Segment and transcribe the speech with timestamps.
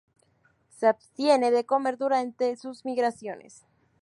[0.75, 3.67] Se abstiene de comer durante sus migraciones.